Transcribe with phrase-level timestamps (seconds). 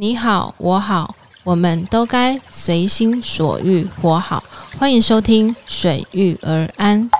[0.00, 4.44] 你好，我好，我们都该随心所欲活好。
[4.78, 7.10] 欢迎收听《水遇而安》。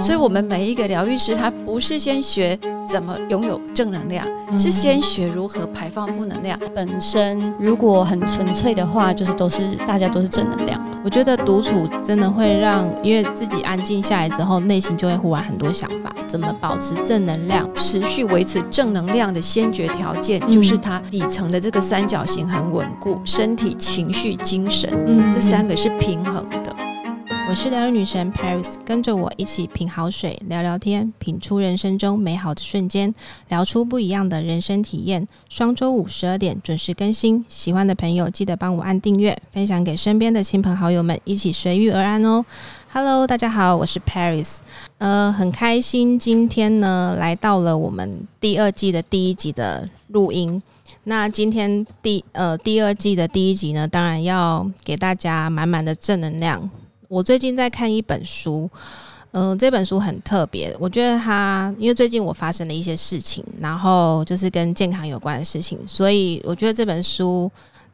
[0.00, 2.58] 所以，我们每一个疗愈师，他不是先学
[2.88, 4.26] 怎么拥有正能量，
[4.58, 6.58] 是先学如何排放负能量。
[6.74, 10.98] 本身如果很纯粹的话，就是都是大家都是正能量的。
[11.04, 16.14] 我觉得独处真的会让，因为自己安静下来之后，内心就会忽然很多想法。
[16.28, 24.90] 怎么保持正能量，持续维持正能量的先决条件，就是它底层的这个三角形很稳固，身体、情绪、精神，
[25.32, 26.61] 这三个是平衡的。
[27.48, 33.12] 我是疗愈女神 Paris，跟着我一起品好水，聊聊天，品出人生中美好的瞬间，
[33.48, 35.26] 聊出不一样的人生体验。
[35.50, 42.44] 双周五十二点准时更新，喜欢的朋友记得帮我按订阅，分享给身边的亲朋好友们，一起随遇而安哦。
[42.90, 44.58] Hello，大家好，我是 Paris，
[44.98, 50.62] 呃，很开心今天呢来到了我们第二季的第一集的录音。
[51.04, 56.70] 那今天第呃第二季的第一集呢，当然要给大家满满的正能量。
[57.12, 58.66] 我最近在看一本书，
[59.32, 67.52] 嗯，这本书很特别，我觉得它因为最近我发生了一些事情，然后就是跟健康有关的事情，所以我觉得这本书，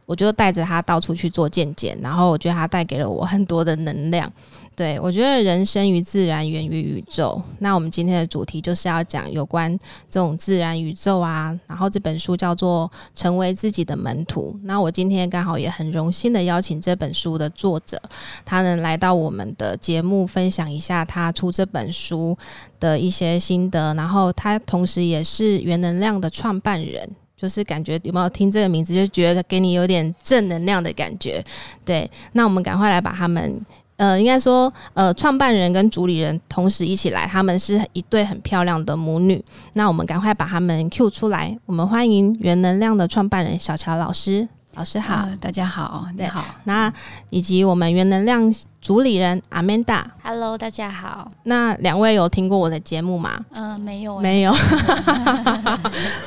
[0.08, 4.32] 我就带着他到处去做健检，然后我觉得他带给了我很多的能量。
[4.74, 7.42] 对，我觉得人生于自然，源于宇宙。
[7.58, 9.76] 那我们今天的主题就是要讲有关
[10.08, 11.54] 这种自然宇宙啊。
[11.66, 14.56] 然后这本书叫做《成为自己的门徒》。
[14.62, 18.00] 那我今天刚好也很荣幸的邀请这本书的作者，
[18.46, 22.38] 他能来到我们的节目分享一下他出这本书
[22.80, 23.92] 的一些心得。
[23.94, 31.42] 然后他同时也是原能量的创办人，就是感觉有没有听这个名字就觉得给你有点正能量的感觉？
[31.84, 33.64] 对，那我们赶快来把他们。
[33.96, 39.44] 呃，应该说，呃，创办人跟主理人同时一起来，他们是一对很漂亮的母女。
[39.72, 46.44] 那我们赶快把他们 Q 出来，我们欢迎原能量的创办人小乔老师，老师好，大家好，你好。
[46.62, 46.92] 那
[47.30, 51.32] 以及我们原能量主理人 Amanda，Hello，大家好。
[51.42, 53.44] 那两位有听过我的节目吗？
[53.50, 54.54] 嗯，没有，没有。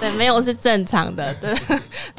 [0.01, 1.33] 对，没有是正常的。
[1.39, 1.55] 对，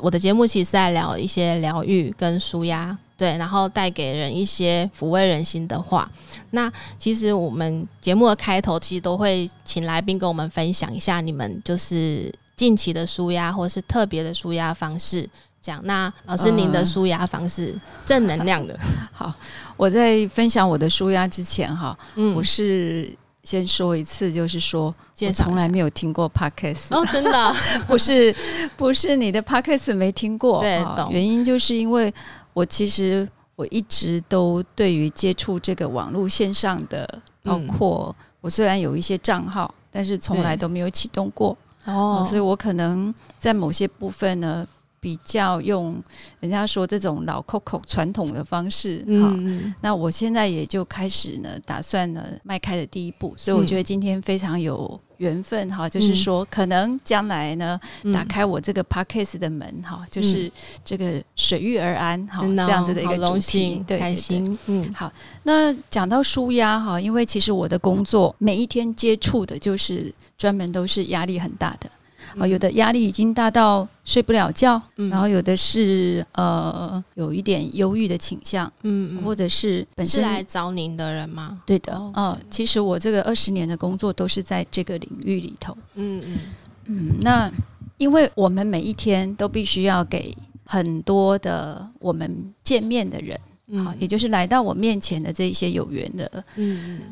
[0.00, 2.96] 我的节目其实是在聊一些疗愈跟舒压。
[3.18, 6.10] 对，然后带给人一些抚慰人心的话。
[6.52, 15.28] 那其实我们节目的开头其实都会请来宾跟我们分享一下你们就是近期的舒压或是特别的舒压方式。
[15.62, 17.74] 讲那老师您的舒压方式
[18.04, 18.78] 正能量的。
[19.12, 19.32] 好，
[19.78, 27.54] 我在分享我的舒压之前哈，嗯，我是先说一次，就是说我从来没有听过 podcast 哦，真的
[27.88, 28.34] 不是
[28.76, 32.12] 不是你的 podcast 没听过，对，原因就是因为。
[32.54, 41.56] 我其实我一直都对于接触这个网络线上的，包括我虽然有一些账号，但是从来都没有启动过。
[41.86, 44.68] 哦，所以我可能在某些部分呢。
[45.02, 46.00] 比较用
[46.38, 49.34] 人家说这种老 Coco 传统的方式哈，
[49.80, 57.80] 那我现在也就开始呢，打算呢迈开的第一步，所以我觉得今天非常有缘分哈，就是说可能将来呢，
[58.14, 60.48] 打开我这个 Parkes 的门哈，就是
[60.84, 71.90] 这个水遇而安哈，这样子的一个主题，对，开心，嗯，好，那讲到舒压哈，因为其实我的工作每一天接触的就是专门都是压力很大的。
[72.38, 81.62] 啊，有的压力已经大到睡不了觉，嗯然后有的是呃有一点忧郁的倾向，嗯，或者是本身来找您的人吗？
[81.66, 86.38] 对的，哦，其实我这个二十年的工作都是在这个领域里头，嗯嗯
[86.86, 87.08] 嗯。
[87.20, 87.50] 那
[87.98, 93.38] 因为我们每一天都必须要给很多的我们见面的人。
[93.84, 96.44] 好，也就是来到我面前的这一些有缘的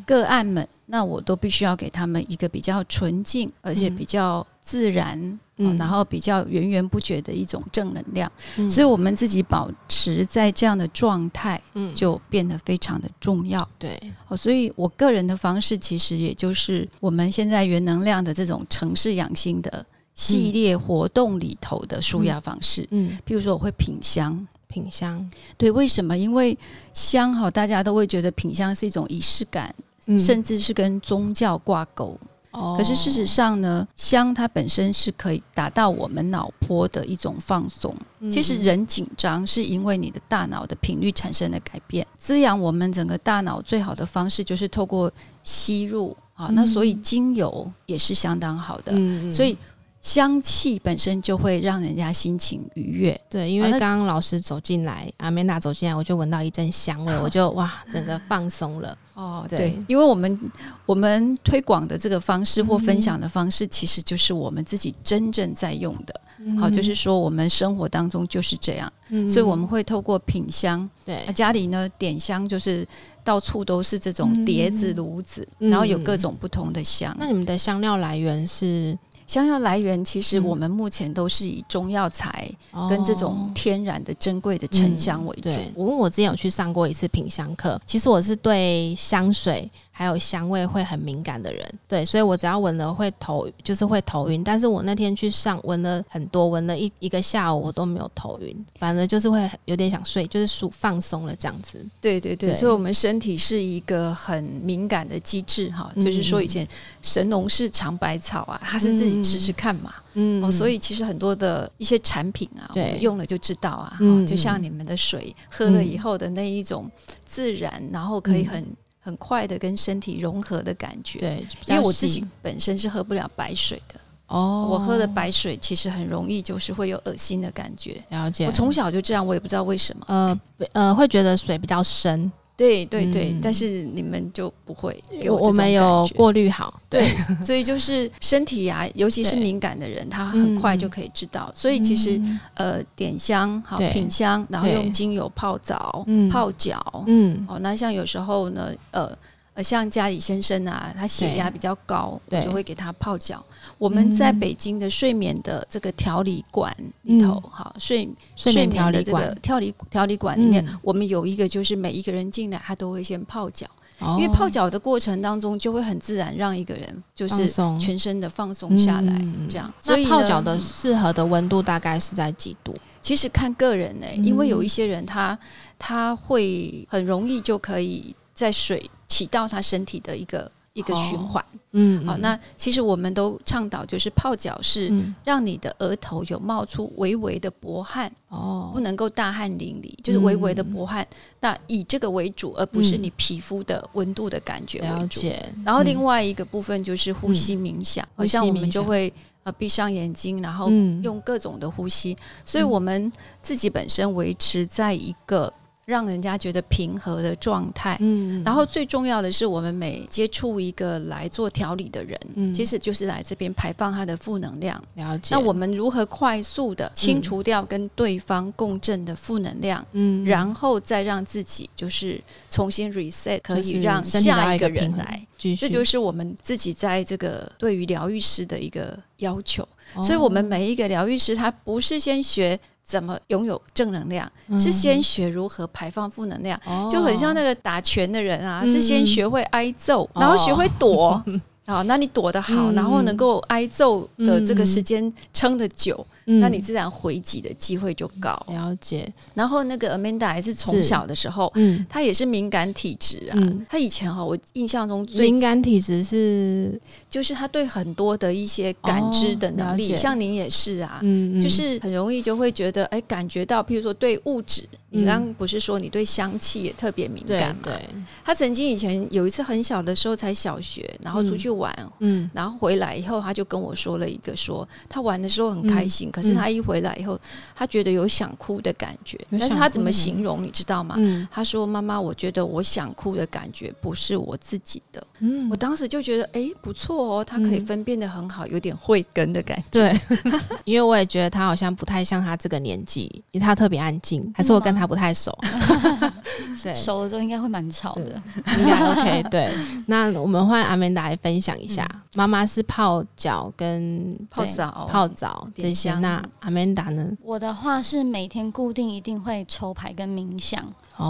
[0.05, 5.39] 个案们，那我都必须要给他们一个比较纯净，而且比较自然，
[5.79, 8.31] 然后比较源源不绝的一种正能量。
[8.69, 11.59] 所以，我们自己保持在这样的状态，
[11.95, 13.67] 就变得非常的重要。
[13.79, 22.87] 对，哦，所以我个人的方式，其实也就是我们现在原能量的这种城市养心的系列活动里头的舒压方式。
[22.91, 24.47] 嗯，譬如说，我会品香。
[24.71, 25.29] 品香，
[25.59, 26.17] 对，为什么？
[26.17, 26.57] 因为
[26.95, 29.75] 香哈，大家都会觉得品香是一种仪式感，
[30.19, 32.19] 甚至是跟宗教挂钩。
[32.53, 37.95] 哦，可是事实上呢，香它本身是可以达到我们脑波的一种放松。
[38.31, 42.07] 其实人紧张是因为你的大脑的频率产生的改变。
[42.19, 45.13] 滋养我们整个大脑最好的方式就是透过
[45.45, 48.93] 吸入啊，那所以精油也是相当好的。
[48.95, 49.57] 嗯，所以。
[50.03, 58.97] 香气本身就会让人家心情愉悦，对，因为刚刚老师走进来，阿美娜走进来，我就闻到一阵香味， 我就哇，整个放松了。
[59.13, 60.51] 哦，对，因为我们
[60.87, 66.21] 我们推广的这个方式或分享的方式，其实就是我们自己真正在用的。
[66.59, 68.91] 好，就是说我们生活当中就是这样，
[69.31, 72.89] 所以我们会透过品香，对家里呢点香就是
[73.23, 77.15] 到处都是这种碟子、炉子，然后有各种不同的香。
[77.21, 78.97] 那你们的香料来源是？
[79.31, 82.51] 香料来源其实我们目前都是以中药材
[82.89, 85.51] 跟这种天然的珍贵的沉香为主。
[85.77, 89.71] 我问我之前有去上过一次品香课，其实我是对香水。
[90.01, 94.43] 还有香味会很敏感的人，对，所以我只要闻了会头，就是会头晕。
[94.43, 101.87] 但是我那天去上闻了很多，闻了一一个下午，我都没有头晕，反正就是会有点想睡，就是舒放松了这样子。
[102.01, 106.67] 对对对，所以我们身体是一个很敏感的机制哈，就是说以前
[107.03, 116.91] 神农氏尝百草啊，他是自己吃吃看嘛，嗯，哦，所以其实很多的一些产品啊，对，用了就知道啊，就像你们的水喝了以后的那一种
[117.27, 118.65] 自然，然后可以很。
[119.01, 128.01] 很快的跟身体融合的感觉，对，因为我自己本身是喝不了白水的哦，我喝的白水其实很容易就是会有恶心的感觉。
[128.11, 130.05] 了解，我从小就这样，我也不知道为什么。
[130.09, 130.41] 呃
[130.73, 132.31] 呃，会觉得水比较深。
[132.61, 137.09] 对对对，但是你们就不会，我们有过滤好，对，
[137.43, 141.51] 所以就是身体啊，尤其是敏感的人，他很快就可以知道。
[141.55, 142.21] 所以其实
[142.53, 149.17] 呃，点香好品香，然后用精油泡澡、泡脚，嗯，哦，那像有时候呢，呃。
[149.55, 153.45] 呃，像家里先生啊，他血压比较高，我就会给他泡脚。
[153.79, 163.67] 我们在北京的睡眠的这个调理馆里头，哈，睡睡眠调理馆调理调理馆里面，我们有一个就是每一个人进来，他都会先泡脚，
[164.01, 167.49] 因为泡脚的过程当中就会很自然让一个人就是
[167.79, 169.73] 全身的放松下来，这样。
[169.81, 172.73] 所以泡脚的适合的温度大概是在几度？
[173.03, 175.37] 其实看个人呢，因为有一些人他
[175.79, 178.91] 他会很容易就可以在水。
[179.11, 184.89] 起到他身体的一个一个循环，嗯，好，那其实我们都倡导就是泡脚是
[185.25, 191.05] 让你的额头有冒出微微的薄汗，哦，不能够大汗淋漓，就是微微的薄汗，
[191.41, 195.21] 那以这个为主，而不是你皮肤的温度的感觉为主。
[195.65, 199.13] 然后另外一个部分就是呼吸冥想，好像我们就会
[199.43, 200.71] 呃闭上眼睛，然后
[201.03, 202.17] 用各种的呼吸，
[202.47, 203.13] 所以我们
[203.43, 205.53] 自己本身维持在一个。
[205.91, 214.81] 让人家觉得平和的状态，嗯，然后最重要的是，我们每接触一个来做调理的人，嗯，其实就是来这边排放他的负能量。
[214.95, 215.35] 了解。
[215.35, 219.85] 那我们如何快速的清除掉跟对方共振的负能量？
[219.93, 225.21] 嗯，然后再让自己就是重新 reset，可以让下一个人来。
[225.59, 229.67] 这就是我们自己在这个对于疗愈师的一个要求。
[230.05, 232.59] 所以，我们每一个疗愈师，他不是先学。
[232.91, 234.29] 怎么拥有正能量？
[234.59, 236.61] 是先学如何排放负能量，
[236.91, 241.23] 就很像那个打拳的人啊，是先学会挨揍，然后学会躲。
[241.65, 246.05] 好， 那你躲得好，然后能够挨揍的这个时间撑得久。
[246.25, 248.31] 那你自然回击的机会就高。
[248.49, 249.11] 了解。
[249.35, 253.39] 然后那个 Amanda 还是从小的时候，嗯，她也是敏感体质啊。
[253.69, 267.63] 她以前哈，我印象中最敏感体质是，就是她对很多的一些感知的能力，像您也是啊，嗯，就是很容易就会觉得，哎，感觉到，譬如说对物质，你刚刚不是说你对香气也特别敏感嘛？
[267.63, 267.89] 对。
[268.25, 276.10] 他曾经以前有一次很小的时候才小学，然后出去玩，嗯，然后回来以后，他就跟我说了一个，说他玩的时候很开心。
[276.11, 277.19] 可是他一回来以后，
[277.55, 280.97] 他觉得有想哭的感觉，但是他怎么形容你知道吗？
[281.31, 289.65] 他说：“妈妈，我觉得我想哭的感觉不是我自己的。”嗯，我当时就觉得，哎，不错哦，他可以分辨的很好，有点慧根的感觉。
[289.71, 290.01] 对，
[290.65, 295.37] 因为我也觉得他好像不太像他这个年纪，因为他特别安静，还是我跟他不太熟。
[296.63, 298.21] 对，熟了之后应该会蛮吵的，
[298.59, 299.23] 应该 OK。
[299.31, 299.51] 对，
[299.87, 305.93] 那我们换阿曼达来分享一下，妈妈是泡脚跟泡澡、泡澡这些。
[305.95, 307.11] 那阿曼达呢？
[307.23, 310.65] 我的话是每天固定一定会抽牌跟冥想，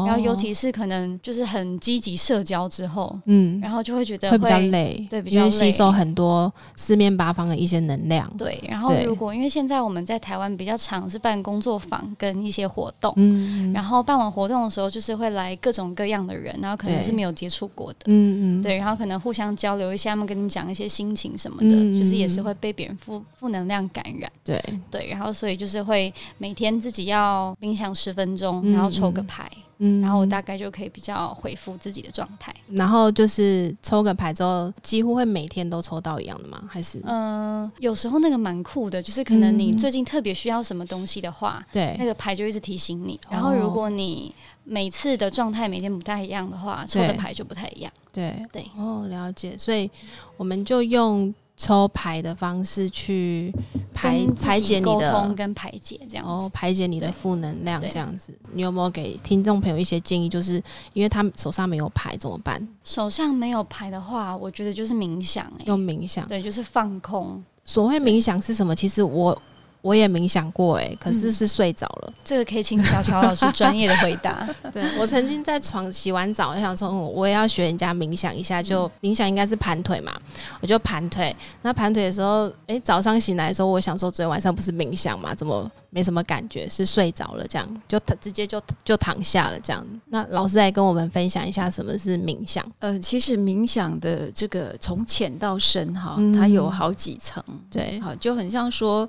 [0.07, 8.31] 然后尤其是可能就是很积极社交之后，嗯，然后就会觉得会比较累，对，比较吸收很多四面八方的一些能量。
[8.39, 21.69] 对，然后如果因为现在我们在台湾比较常是办工作坊跟一些活动，嗯，然后办完活动的时候就是会来各种各样的人，然后可能是没有接触过的，嗯嗯，对，然后可能互相交流一下，他们跟你讲一些心情什么的，
[21.99, 24.61] 就是也是会被别人负负能量感染，对。
[24.91, 32.55] 对，然后所以就是会每天自己要冥想十分钟，然后抽个牌，嗯，然后我大概就可以比较恢复自己的状态。
[32.71, 36.63] 然后就是抽个牌之后，几乎会每天都抽到一样的吗？
[36.69, 37.01] 还是？
[37.05, 43.19] 嗯，有时候那个蛮酷的，就是可能你最近特别需要什么东西的话，对，那个牌就一直提醒你。
[43.31, 44.35] 然后如果你
[44.65, 47.91] 每次的状态每天不太一样的话，抽的牌就不太一样。
[48.13, 49.57] 对对，哦，了解。
[49.59, 49.91] 所以
[50.37, 53.53] 我们就用抽牌的方式去。
[53.93, 58.33] 排排解你的跟排解这样哦，排解你的负能量这样子。
[58.55, 60.27] 你有没有给听众朋友一些建议？
[60.27, 60.55] 就是
[60.95, 62.67] 因为他们手上没有牌怎么办？
[62.83, 67.45] 手上没有牌的话，我觉得就是冥想，欸，用冥想，对，就是放空。
[67.63, 68.75] 所谓冥想是什么？
[68.75, 69.37] 其实我。
[69.83, 72.13] 我也冥想过哎，可是是睡着了。
[72.25, 74.47] 这个可以请小乔老师专业的回答。
[74.73, 80.13] 对我曾经在床洗完澡，我想说，我也要学人家冥想一下，就冥想应该是盘腿嘛，
[80.61, 81.35] 我就盘腿。
[81.63, 86.69] 那盘腿的时候，哎，早上醒来的时候，我想说，昨天晚上不是冥想嘛，怎么没什么感觉？
[86.69, 89.85] 是睡着了，这样就直接就就躺下了这样。
[90.07, 92.65] 那老师来跟我们分享一下什么是冥想？
[92.81, 97.43] 呃，其实冥想的这个从浅到深哈，它有好几层。
[97.71, 99.09] 对，好，就很像说。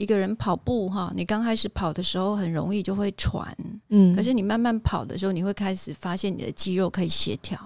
[0.00, 3.54] 一个人跑步哈，你刚开始跑的时候很容易就会喘，
[3.90, 7.58] 嗯，可是你慢慢跑的时候，你会开始发现你的肌肉可以协调，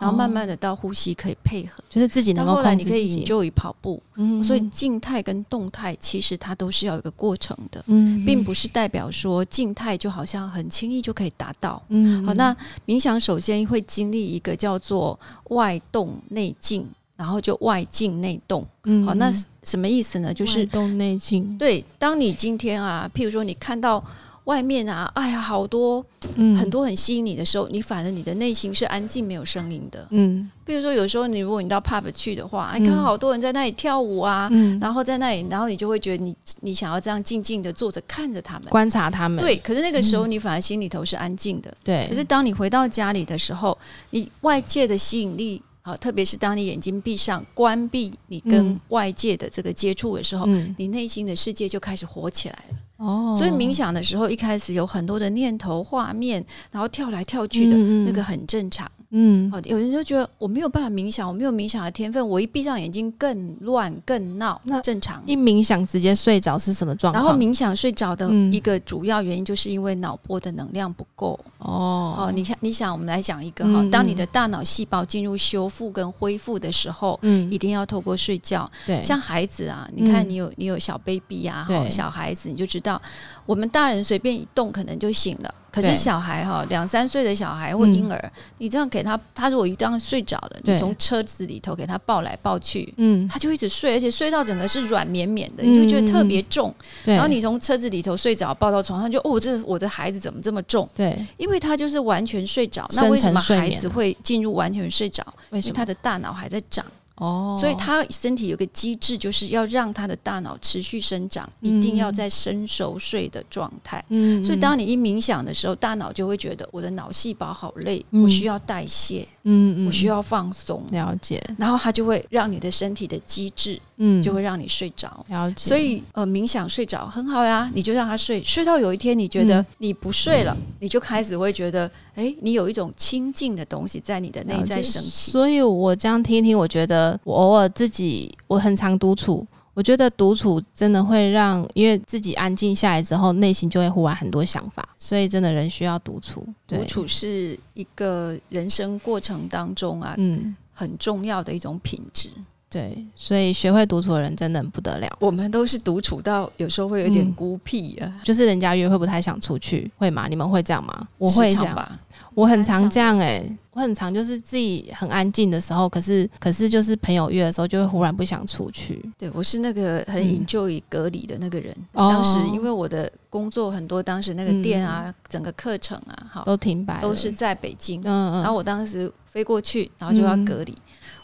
[0.00, 3.22] 然后慢慢的到呼吸可以配合，就是自己能够控制自己。
[3.22, 12.52] 就以跑步，嗯，所以静态跟动态其实它都是要有个过程的，嗯，并不是代表说静态就好像很轻易就可以达到，嗯，好，那
[12.84, 15.16] 冥想首先会经历一个叫做
[15.50, 16.84] 外动内静。
[17.16, 18.62] 然后就外静内动，
[19.06, 19.32] 好，那
[19.62, 20.34] 什么意思呢？
[20.34, 21.56] 就是动内静。
[21.56, 24.04] 对，当你今天啊，譬如说你看到
[24.44, 26.04] 外面啊，哎呀，好多
[26.36, 30.06] 很多很吸引你的时候，你反而你的内心是安静没有声音的。
[30.10, 39.42] 嗯，比如说有时候你如果你到 pub 去的话，哎看好多人在那里跳舞啊，然后在那里，然后你就会觉得你你想要这样静静的坐着看着他们，观察他们。
[39.42, 41.74] 对，可是那个时候你反而心里头是安静的。
[41.82, 43.76] 对，可是当你回到家里的时候，
[44.10, 45.62] 你外界的吸引力。
[45.86, 50.44] 好，特别是当你眼睛闭上、关闭你跟外界的这个接触的时候，
[50.76, 52.76] 你内心的世界就开始活起来了。
[52.96, 58.90] 哦，所以冥想的时候，一开始有很多的念头、画面，然后跳来跳去的那个很正常。
[59.18, 64.60] 嗯，好，有人就觉得我没有办法冥想，我没有冥想的天分，我一闭上眼睛更乱更闹。
[64.64, 67.24] 那正常，一冥想直接睡着是什么状况？
[67.24, 71.38] 然后冥想睡着的一个主要原因，就是因为脑波的能量不够。
[71.58, 78.70] 哦，哦，你看，你想，我们来讲一个哈，当你的大脑细胞进入修复跟恢复的时候，嗯，一定要透过睡觉。
[78.84, 83.00] 对，像孩子啊，你看你有你有小 baby 啊，哈，小孩子你就知道，
[83.46, 85.54] 我们大人随便一动可能就醒了。
[85.82, 96.74] 可是小孩哈，两三岁的小孩或婴儿，你这样给他，他如果一旦睡着了，你从车子里头给他抱来抱去，嗯，他就一直睡，而且睡到整个是软绵绵的，你就觉得特别重。
[97.04, 100.88] 然后你从车子里头睡着，抱到床上就哦，这我的孩子怎么这么重？
[100.94, 102.88] 对，因为他就是完全睡着。
[102.94, 105.22] 那为什么孩子会进入完全睡着？
[105.50, 106.84] 为什么他的大脑还在长？
[107.16, 114.04] 哦，所以他身体有个机制，就是要让他的大脑持续生长，一定要在深熟睡的状态。
[114.08, 121.42] 嗯，所以当你一冥想的时候，大脑就会觉得我的脑细胞好累，我需要代谢，嗯嗯，我需要放松，了解。
[121.58, 125.68] 然后它就会让你的身体的机制，嗯，就会让你睡着，了解。
[125.68, 135.30] 所以呃，冥想睡着很好呀，你就让他睡，睡到有一天你觉得你不睡了，你就开始会觉得，哎，你有一种清静的东西在你的内在升起。
[135.30, 137.18] 所以我这样听一听，我觉得。
[137.24, 139.46] 我偶尔自己，我很常独处。
[139.74, 146.46] 我觉得独处真的会让，因为自己安静下来之后，内心就会忽然很多想法，所以真的人需要独处。
[146.66, 152.30] 独处是一个人生过程当中啊，嗯，很重要的一种品质。
[152.76, 155.16] 对，所以学会独处的人真的很不得了。
[155.18, 160.26] 我们都是独处到有时候会有点孤僻啊，就是人家约会不太想出去，会吗？
[160.28, 161.08] 你们会这样吗？
[161.16, 161.98] 我会这样。
[162.34, 163.42] 我很常这样哎，
[163.72, 169.02] 我很常就是自己很安静的时候，可是可是就是朋友约的时候，就会忽然不想出去。
[169.16, 171.74] 对我是那个很引咎于隔离的那个人。
[171.94, 178.02] 当时因为我的工作很多，当时那个店啊，整个课程啊，好都停摆，都是在北京。
[178.02, 178.42] 嗯嗯。
[178.42, 180.76] 然后我当时飞过去，然后就要隔离。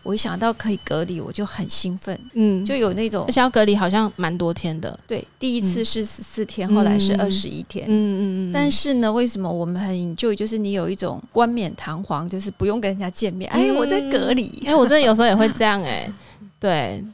[0.02, 3.24] 我一想到可以隔离，我就很兴奋，嗯，就有那种。
[3.26, 8.52] 而且要隔离好像蛮多天的，对，第一次是十四天，后来是二十一天，嗯嗯嗯。
[8.52, 16.10] 但是呢，为什么我们很就就是你有一种冠冕堂皇，就是不用跟人家见面，哎，我在隔离，哎，我真的有时候也会这样，哎，
[16.58, 17.04] 对。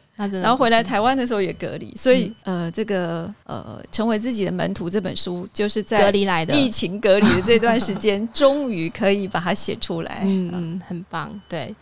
[0.43, 6.53] 然后回来台湾的时候也隔离，所以呃，这个呃，成为自己的门徒这本书，就是在隔离来的。
[6.59, 10.51] 疫情隔离的这段时间， 终于可以把它写出来，嗯。
[10.53, 11.73] 嗯，很棒，对。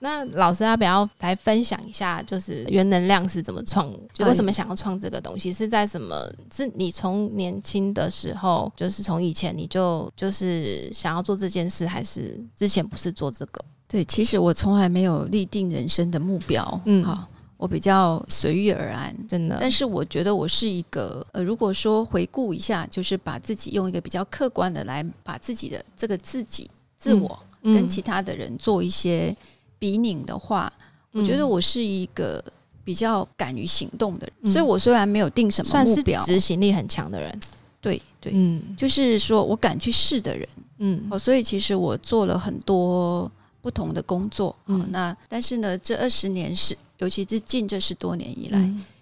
[0.00, 3.92] 那老师要不要来分享一下，就是原能量是怎么创？
[4.20, 5.52] 为什么想要创这个东西？
[5.52, 6.14] 是在什么？
[6.52, 13.60] 是你从年轻的时候，就是从以前你就就是想要做这件事，还是之前不是做这个？
[13.88, 17.26] 对，其实我从来没有立定人生的目标，嗯，好，
[17.56, 19.58] 我比较随遇而安，真的。
[19.60, 29.34] 但是我觉得我是一个，呃，如果说回顾一下，就是把自己用一个比较客观的来把自己的这个自己、自我跟其他的人做一些。
[29.78, 30.72] 比拧的话，
[31.12, 32.42] 我觉得我是一个
[32.84, 34.52] 比较敢于行动的人。
[34.52, 37.40] 所以我虽然没有定什么目标，执行力很强的人。
[37.80, 40.48] 对对，嗯，就是说我敢去试的人。
[40.78, 43.30] 嗯，哦，所以其实我做了很多
[43.62, 44.54] 不同的工作。
[44.66, 48.58] 嗯，那但是呢，这二十年是，尤其是近这十多年以来。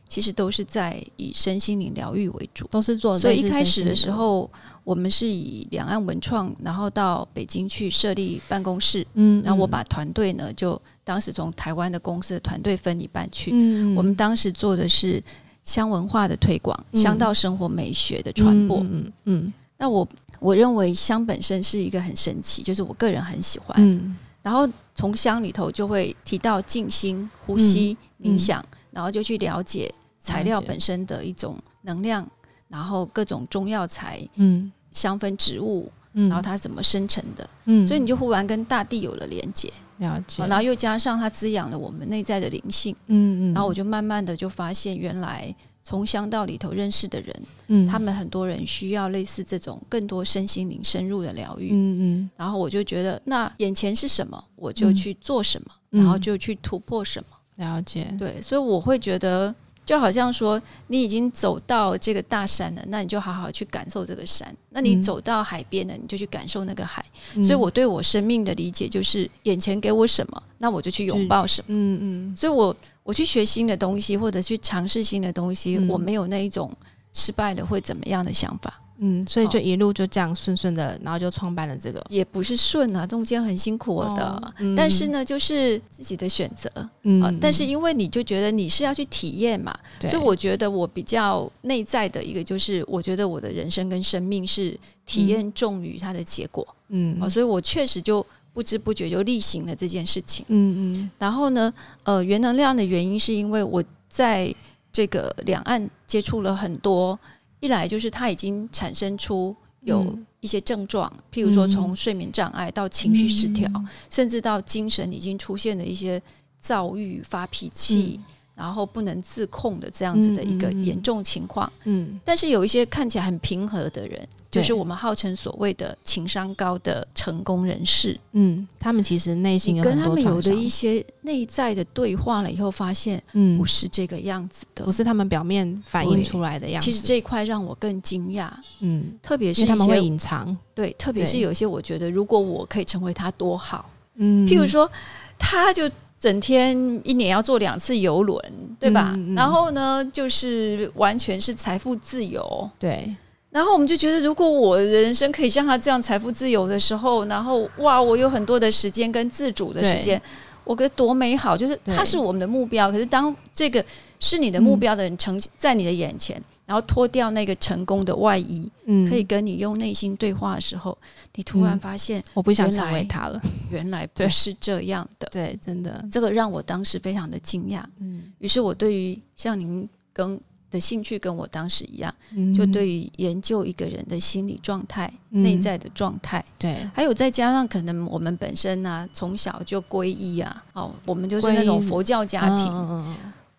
[0.09, 3.19] 其实都是在以身心灵疗愈为主，都是做。
[3.19, 4.49] 所以一开始的时候，
[4.85, 9.07] 我们是以两岸文创，然后到北京去设立办公室。
[9.15, 13.51] 嗯，然后我把团队呢，就当时从台湾的公司的团队分一半去。
[13.53, 15.23] 嗯我们当时做的是
[15.65, 18.79] 乡文化的推广，乡道生活美学的传播。
[18.81, 19.53] 嗯嗯。
[19.77, 20.09] 那我
[20.39, 23.77] 我认为香本身是一个很神奇，就是我个人很喜欢。
[23.81, 24.17] 嗯。
[24.41, 28.65] 然后从香里头就会提到静心、呼吸、冥想。
[28.97, 32.27] 然后就去了解材料本身的一种能量，
[32.67, 57.37] 然后各种中药材、嗯，香氛植物，嗯，然后它怎么生成的，嗯，所以你就忽然跟大地有了连接，了解，然后又加上它滋养了我们内在的灵性，嗯嗯，然后我就慢慢的就发现，原来从香道里头认识的人，嗯，他们很多人需要类似这种更多身心灵深入的疗愈，嗯嗯，然后我就觉得，那眼前是什么，我就去做什么，然后就去突破什么。
[57.57, 67.05] 了解，对，所以我会觉得，就好像说，你已经走到这个大山了，那你就好好去感受这个山；那你走到海边了，你就去感受那个海。
[67.35, 71.67] 所以，我对我生命的理解就是，眼前给我什么，那我就去拥抱什么。
[71.69, 72.37] 嗯嗯。
[72.37, 76.71] 所以我我去学新的东西，或者去尝试新的东西，我没有那一种
[77.13, 78.83] 失败了会怎么样的想法。
[78.99, 86.71] 嗯，所以就一路就这样顺顺的，然后就创办了这个，也不是顺啊，中间很辛苦的，但是呢，就是自己的选择，
[87.03, 98.25] 嗯，但是因为你就觉得你是要去体验嘛，所以我觉得我比较内在的一个就是，我觉得我的人生跟生命是体验重于它的结果，嗯，啊，所以我确实就
[98.55, 101.73] 不知不觉就例行了这件事情，嗯嗯，然后呢，
[102.05, 104.55] 呃，原能量的原因是因为我在
[104.91, 107.19] 这个两岸接触了很多。
[107.61, 113.71] 一来就是他已经产生出有一些症状，譬如说从睡眠障碍到情绪失调，
[114.11, 116.21] 甚至到精神已经出现了一些
[116.61, 118.21] 躁郁、发脾气。
[118.57, 136.85] 然后不能自控的这样子的一个严重情况，嗯，但是有一些看起来很平和的人，就是我们号称所谓的情商高的成功人士，嗯，他们其实内心跟他们有的一些内在的对话了以后，发现，嗯，不是这个样子的，不是他们表面反映出来的样子。
[136.91, 138.49] 其实这一块让我更惊讶，
[138.81, 144.91] 嗯，特别是他们会隐藏，对，特别是有一些我觉得如果我可以成为他多好，嗯，譬如说
[145.39, 145.91] 他就。
[146.19, 148.43] 整天一年要坐两次游轮，
[148.81, 149.17] 对吧？
[149.35, 152.71] 然后呢，就是完全是财富自由。
[152.79, 153.15] 对。
[153.51, 160.21] 然后我们就觉得，如果我的人生可以像他这样财富自由的时候，然后哇，我有很多的时间跟自主的时间，
[160.63, 161.57] 我觉得多美好！
[161.57, 163.83] 就是他是我们的目标，可是当这个
[164.19, 166.43] 是你的目标的人呈在你的眼前。
[166.67, 170.99] 然后脱掉那个成功的外衣，嗯，可以跟你用内心对话的时候，
[171.37, 173.41] 你突然发现，我不想成为他了。
[173.71, 177.85] 原来不是这样的，对，真的，这个让我当时非常的惊讶。
[178.01, 182.13] 嗯，于是我对于像您跟的兴趣跟我当时一样，
[182.53, 193.15] 就对于研究一个人的心理状态、内在的状态，对，还有再加上可能我们本身呢，从小就皈依啊，哦，我们就是那种佛教家庭。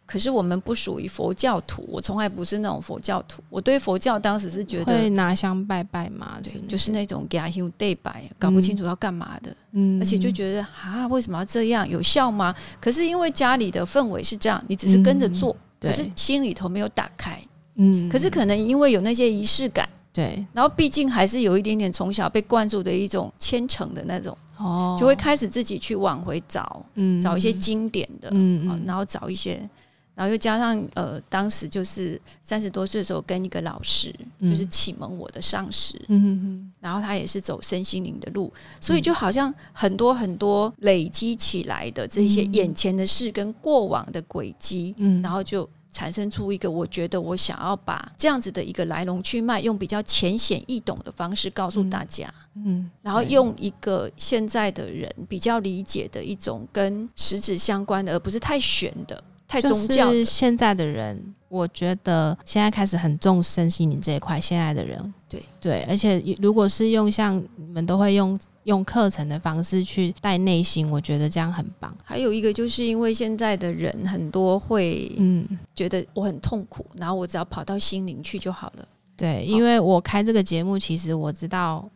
[0.08, 3.44] 可是我们不属于佛教徒，我从来不是那种佛教徒。
[3.50, 11.88] 我对佛教当时是觉得会拿香拜拜嘛，对，就是那种给阿修对拜，搞不清楚要干嘛的，嗯，而且就觉得啊，为什么要这样？
[11.88, 12.56] 有效吗？
[12.80, 17.38] 可是因为家里的氛围是这样，你只是跟着做，可是心里头没有打开，
[17.76, 29.70] 嗯，可是可能因为有那些仪式感，对，然后毕竟还是有一点点从小被灌注的一种虔诚的那种，哦，就会开始自己去往回找，嗯，找一些经典的，嗯，然后找一些。
[30.18, 38.52] 然后又加上呃，当时就是三十多岁的时候，跟一个老师就是启蒙我的上师，嗯嗯然后他也是走身心灵的路，
[38.82, 59.24] 所以就好像很多很多累积起来的这些眼前的事跟过往的轨迹，嗯，然后就产生出一个我觉得我想要把这样子的一个来龙去脉，用比较浅显易懂的方式告诉大家，嗯，然后用一个现在的人比较理解的一种跟实质相关的，而不是太玄的。
[59.48, 60.12] 太宗教。
[60.26, 64.40] 现在的人，我觉得现在开始很重身心灵这一块。
[64.40, 71.96] 现在的人，对对，而且如果是用像你们都会用用课程的方式去带内心，我觉得这样很棒。
[72.04, 78.88] 还有一个就是因为现在的人很多会嗯觉得我很痛苦，然后我只要跑到心灵去就好了。
[79.16, 81.90] 对，因为我开这个节目，其实我知道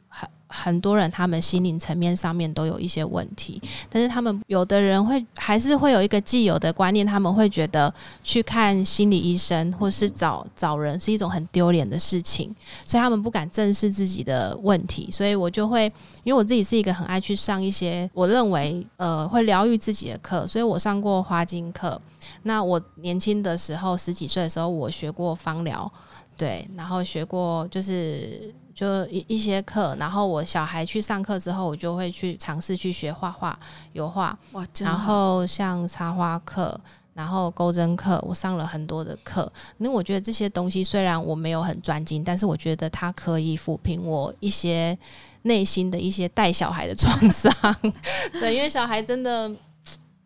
[0.52, 0.82] 很。
[0.82, 12.52] 多人他们心灵层面上面都有一些问题，但是他们有的人会还是会有一个既有的观念，他们会觉得去看心理医生或是找找人是一种很丢脸的事情，
[12.84, 15.08] 所以他们不敢正视自己的问题。
[15.12, 15.86] 所以我就会，
[16.24, 22.02] 因为我自己是一个很爱去上一些我认为呃会疗愈自己的课，所以我上过花精课。
[22.42, 25.92] 那我年轻的时候十几岁的时候，我学过芳疗，
[26.36, 28.52] 对，然后学过就是。
[28.74, 33.58] 就一一些课，然后我小孩去上课之后，我就会去尝试去学画画、
[33.94, 34.38] 油画。
[34.54, 36.80] 哇，然后像插花课，
[37.14, 39.52] 然后钩针课，我上了很多的课。
[39.78, 44.98] 那我觉得这些东西虽然我没有很专精，但是我觉得它可以抚平我一些
[45.44, 47.54] 内心的一些带小孩的创伤。
[48.40, 49.52] 对，因为小孩真的。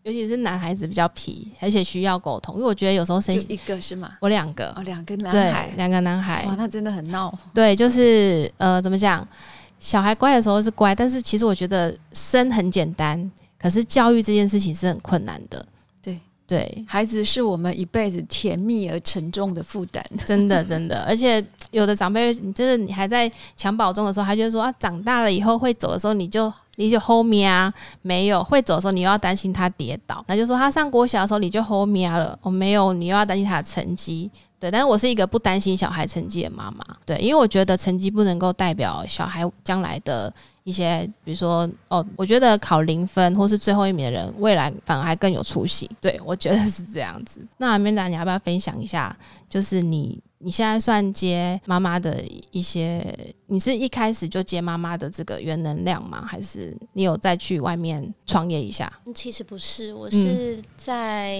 [0.05, 2.53] 尤其是男孩子比较皮，而且需要沟通。
[2.55, 4.11] 因为我觉得有时候生一个是吗？
[4.21, 6.45] 我两个哦，两个男孩，两个男孩。
[6.45, 7.35] 哇，那真的很闹。
[7.55, 9.27] 对，就是呃，怎么讲？
[9.79, 15.65] 小孩乖的时候是乖，但是其实我觉得生很简单，可是教育这件事情是很困难的。
[16.03, 21.03] 对对，孩子是我们一辈子甜蜜而沉重的负担，真的真的。
[21.07, 26.53] 而且有的长辈，你就是你还在襁褓中的时候，他就说啊，长大了以后会走的时候，你就。
[26.75, 30.23] 你就后面啊，没有会走的时候，你又要担心他跌倒。
[30.27, 32.37] 那就说他上国小的时候，你就后面了。
[32.41, 34.29] 我没有，你又要担心他的成绩。
[34.59, 36.85] 对，但是我是一个不担心小孩成绩的妈妈。
[37.05, 40.33] 对，因为我觉得成绩不能够代表小孩将来的
[40.63, 45.89] 一些，比如说哦，我觉得考零分或是最后一名的人，未来反而还更有出息。
[46.01, 47.45] 对，我觉得是这样子。
[47.57, 49.15] 那阿边仔你要不要分享一下？
[49.49, 50.19] 就是你。
[50.39, 52.21] 你现在算接妈妈的
[52.51, 53.01] 一些，
[53.47, 56.23] 你是一开始就接妈妈的这个原能量吗？
[56.27, 58.91] 还是你有再去外面创业一下？
[59.15, 61.39] 其实不是，我是在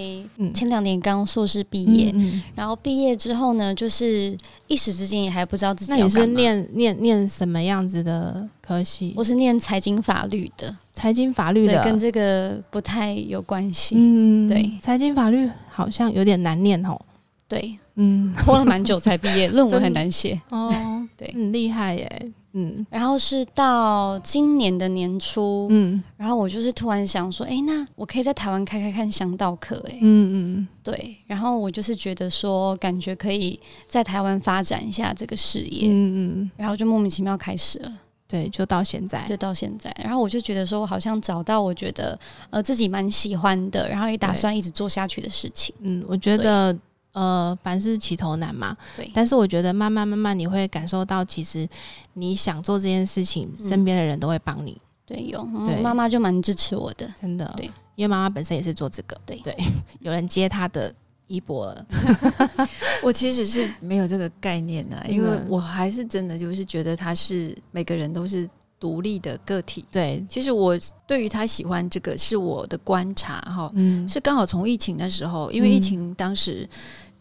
[0.54, 2.14] 前两年刚硕士毕业，
[2.56, 4.36] 然后毕业之后呢，就是
[4.68, 5.92] 一时之间也还不知道自己。
[5.92, 9.14] 那你是念念念什么样子的科系？
[9.18, 13.96] 我是念财经法律的，财经法律的跟这个不太有关系。
[13.98, 17.00] 嗯，对，财经法律好像有点难念哦。
[17.48, 17.78] 对。
[17.96, 21.08] 嗯，拖了蛮久才毕业，论文很难写 哦。
[21.18, 22.32] 对，很厉害耶。
[22.58, 31.18] 嗯，然后是到今年的年初，嗯，然后我就是突然想说，哎，那我可以在台湾开开看香道课，哎，嗯嗯，对。
[31.28, 37.92] 然后我就是觉得说，感觉可以在台湾发展一下这个事业，嗯嗯，然后就莫名其妙开始了。
[38.26, 39.94] 对，就到现在，就到现在。
[40.02, 42.18] 然后我就觉得说，我好像找到我觉得
[42.50, 45.76] 呃自己蛮喜欢的，然后也打算一直做下去的事情。
[45.82, 46.78] 嗯，我觉得。
[47.16, 49.10] 呃，凡事起头难嘛，对。
[49.14, 51.66] 但是我觉得慢慢慢慢，你会感受到，其实
[52.12, 54.78] 你想做这件事情，身边的人都会帮你。
[55.06, 57.54] 对，有，对妈妈就蛮支持我的，真的。
[57.56, 59.56] 对，因为妈妈本身也是做这个，对对。
[60.02, 60.94] 有人接她的
[61.28, 61.74] 衣钵，
[63.02, 69.86] 我其实是没有这个概念的，因为我还是真的就是觉得他是每个人都是独立的个体。
[69.90, 76.68] 对，其实我对于他喜欢这个是我的观察哈，嗯，是刚好从疫情的时候，因为疫情当时。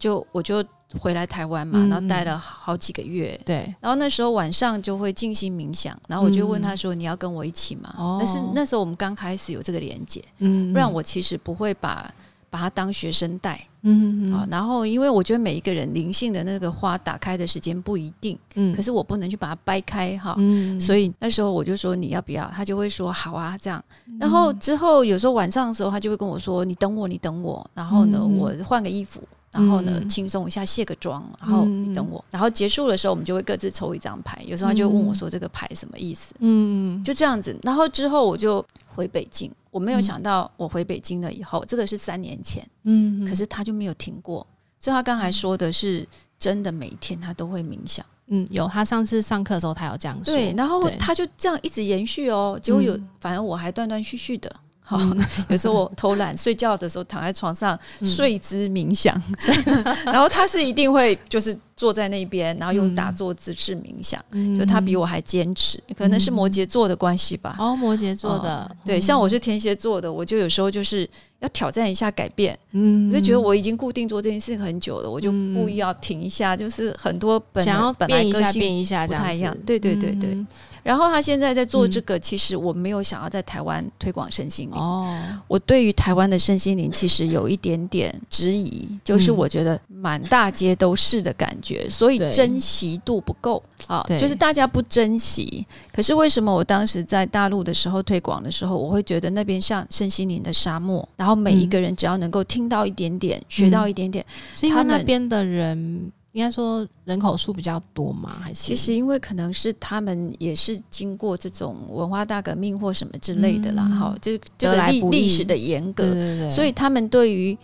[0.05, 0.63] 就我就
[1.01, 3.41] 回来台湾嘛，然后待了好几个月。
[3.43, 12.13] 对，然后那时候晚上就会静心冥想，然后我就问他说：“你要跟我一起吗？”哦，那是那时候我们刚开始有这个连接，嗯，不然我其实不会把
[12.51, 14.47] 把他当学生带，嗯嗯啊。
[14.51, 23.83] 然后因为我觉得每一个人灵性的那个花打开的时间不一定，嗯，可是我不能去把它掰开哈，嗯，所以那时候我就说你要不要，他就会说好啊这样。
[24.21, 29.23] 然后之后有时候晚上的时候，他就会跟我说：“你等我，你等我。”然后呢，我换个衣服。
[29.55, 32.23] 然后呢，轻松一下，卸个妆，然后你等我。
[32.29, 34.43] 然后结束的时候，我们就会各自抽一张牌。
[34.45, 37.57] 有时候他就问我说：“这个牌什么意思？”嗯，就这样子。
[37.63, 39.49] 然后之后我就回北京。
[39.71, 42.69] 我没有想到，我回北京了以后，这个是三年前。
[42.83, 44.45] 嗯，可是他就没有停过。
[44.81, 46.05] 所以他刚才说的是
[46.37, 48.05] 真的，每一天他都会冥想。
[48.27, 48.67] 嗯，有。
[48.67, 50.35] 他上次上课的时候，他有这样说。
[50.35, 52.59] 对，然后他就这样一直延续哦。
[52.61, 54.55] 结果有，反正我还断断续续的。
[54.87, 55.01] 好，
[55.49, 59.19] 有时候我偷懒睡觉的时候躺在床上睡姿冥想，
[60.05, 64.23] 然后他是一定会就是坐在那边，然后用打坐姿势冥想，
[64.59, 67.57] 就他比我还坚持，可能是摩羯座的关系吧。
[67.59, 71.09] 哦，摩羯座的，对，像我是天蝎座的，我就有时候就是
[71.41, 80.47] 要挑战一下改变，嗯，我就觉得我已经固定做这件事情很久了，我就故意要停一下，就是很多本想要本来个性变一下不太一样，对对对对。
[80.85, 84.77] 然后他现在在做这个，其实我没有想要在台湾推广身心灵。
[84.77, 93.61] 哦，我对于台湾的身心灵其实有一点点质疑，就是我觉得满大街都是的感觉，所以珍惜度不够。
[93.89, 95.67] 啊，就是大家不珍惜。
[95.93, 104.25] 可是为什么我当时在大陆的时候推广的时候，我会觉得那边像身心灵的沙漠，然后每一个人只要能够听到一点点，学到一点点，
[104.55, 106.13] 是因为那边的人。
[106.35, 108.37] 应该说人口数比较多吗？
[108.43, 108.61] 还是？
[108.61, 116.05] 其实因为可能是他们也是经过这种文化大革命或什么之类的啦，哈，就这个历历史的严格，
[116.51, 117.57] 所以他们对于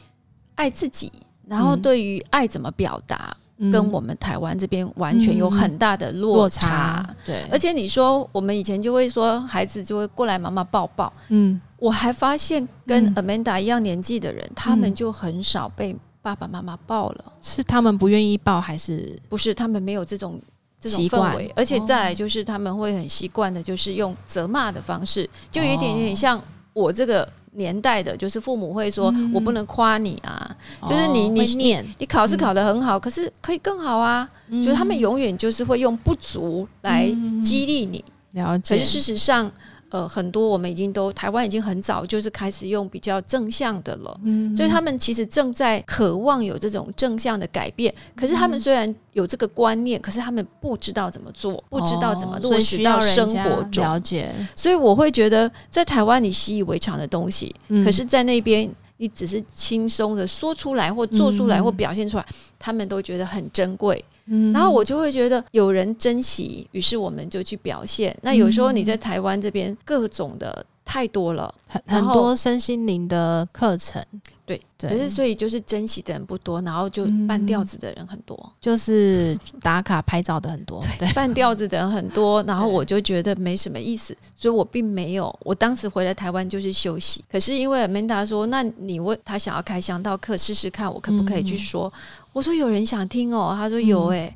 [0.54, 1.10] 爱自己，
[1.48, 3.36] 然后对于爱怎么表达，
[3.72, 7.08] 跟我们台湾这边完全有很大的落差。
[7.26, 15.96] 对，而且你说我们以前就会说孩子就会过来妈妈抱抱，嗯，我还发现跟 Amanda 一样年纪的人，他们就很少被。
[16.22, 20.38] 爸爸妈妈抱了，是他们不愿意抱，还是不是他们没有这种
[20.78, 21.50] 这种氛围？
[21.56, 26.38] 而且再来就是他们会很习惯的，就是用责骂的方式，就有一点点像
[26.74, 30.56] 我这个年代的，就是父母会说我不能夸你啊，
[30.88, 31.84] 就是你你念。
[31.98, 37.06] 你考试考得很好，可是可以更好啊，就是他们永远就是会用不足来
[37.42, 38.04] 激励你。
[38.32, 39.50] 了解，可是事实上。
[39.90, 47.92] 呃，很多我们已经都台湾已经很早就是开始用比较正向的了，嗯，所以他们其实正在渴望有这种正向的改变。
[48.16, 53.84] 可是他们虽然有这个观念，可是他们不知道怎么做，不知道怎么落实到生活中。
[53.84, 62.26] 了解，所以我会觉得在台湾你习以为常的东西，可是在那边你只是轻松的说出来或做出来或表现出来，
[62.60, 64.04] 他们都觉得很珍贵。
[64.52, 68.16] 然后我就会觉得有人珍惜，于是我们就去表现。
[68.22, 74.04] 那有时候你在台湾这边各种的太多了，很很多身心灵的课程。
[74.44, 74.90] 对，对。
[74.90, 87.24] 可是所以就是珍惜的人不多，然后就半吊子的人很多，就是打卡拍照的很多，对，半吊子的人很多，然后我就觉得没什么意思，所以我并没有，我当时回来台湾就是休息。
[87.30, 91.92] 可是因为 Amanda 说，那你问他想要开香道课试试看，我可不可以去说？
[92.32, 94.34] 我说有人想听哦，他说有哎，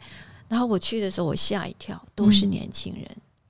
[0.49, 3.05] 然后我去的时候我吓一跳，都是年轻人，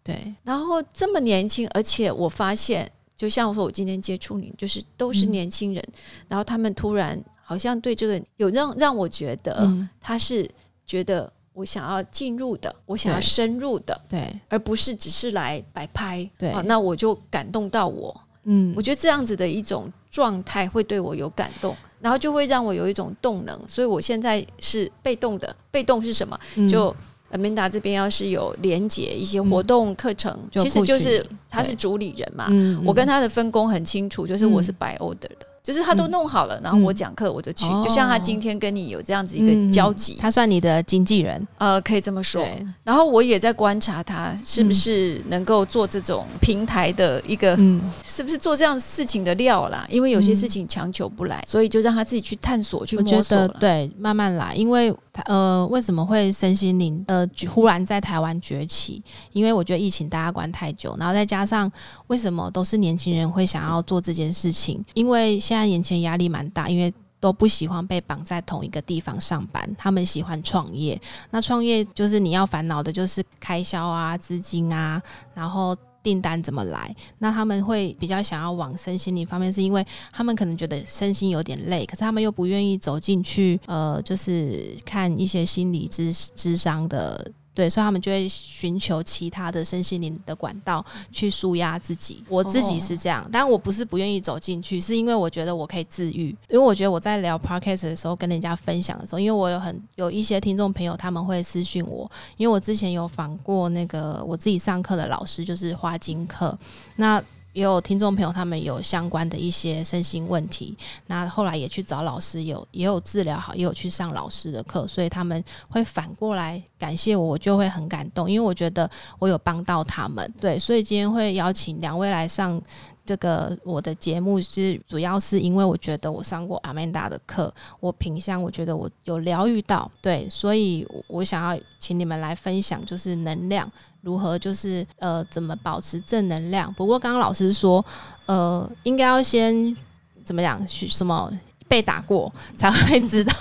[0.05, 2.89] 对，然后这么年轻，而且我发现。
[3.17, 5.83] 就像我说，我今天接触你，就是都是年轻人，
[6.27, 10.47] 然后他们突然好像对这个有让让我觉得他是
[10.85, 26.37] 觉得我想要进入的，我想要深入的，对，而不是只是来摆拍，对，那我就感动到我，嗯，我觉得这样子的一种状态会对我有感动，然后就会让我有一种动能，所以我现在是被动的，被动是什么？
[26.69, 26.95] 就。
[27.35, 32.49] Amanda 这边要是有连接一些活动课程，其实就是他是主理人嘛，
[32.85, 35.47] 我跟他的分工很清楚，就是我是摆 order 的。
[35.65, 42.47] 就是他都弄好了，然后我讲课我就去，就像他今天跟你有这样子一个交集，他算你的经纪人，呃，可以这么说。
[42.83, 47.57] 然后我也在观察他是不是能够做这种平台的一个，
[48.05, 49.87] 是不是做这样事情的料啦？
[49.89, 53.49] 因为有些事情强求不来，所以就让他自己去探索、去摸索。
[53.59, 54.53] 对，慢慢来。
[54.55, 59.03] 因为呃，为什么会身心灵呃忽然在台湾崛起？
[59.33, 61.71] 因为我觉得疫情大家关太久，然后再加上
[62.09, 64.85] 为什么都是年轻人会想要做这件事情？
[64.93, 71.01] 因为现现在眼前压力蛮大，因为都不喜欢被绑在同一个地方上班，他们喜欢创业。
[71.31, 75.01] 那创业就是你要烦恼的，就是开销啊、资金啊，
[75.33, 76.93] 然后订单怎么来。
[77.19, 87.31] 那他们会比较想要往身心灵方面，是因为他们可能觉得身心有点累，可是他们又不愿意走进去，呃，就是看一些心理智智商的。
[87.55, 92.25] 对，所以他们就会寻求其他的身心灵的管道去舒压自己。
[92.29, 96.37] 我自己是这样，但我不是不愿意走进去，是因为我觉得我可以治愈。
[96.49, 106.59] 因为我觉得我在聊 podcast 的时候，跟人家分享的时候，因为我有很有一些听众朋友，他们会私讯我，因为我之前有访过那个我自己上课的老师，就是花金课。
[106.97, 107.23] 那
[107.55, 120.31] 也有听众朋友，他们有相关的一些身心问题，那后来也去找老师，有也有治疗好，也有去上老师的课，所以他们会反过来感谢我，我就会很感动，因为我觉得我有帮到他们。
[120.41, 122.61] 对，所以今天会邀请两位来上
[123.07, 133.71] 这个我的节目，是主要是因为我觉得我上过阿曼达的课，我品相我觉得我有疗愈到，对，所以我想要请你们来分享，就是能量。
[134.01, 136.73] 如何就是呃怎么保持正能量？
[136.75, 137.85] 不过刚刚老师说，
[138.27, 139.75] 呃，应该要先
[140.23, 140.63] 怎么样？
[140.69, 141.33] 什么
[141.67, 143.33] 被打过才会知道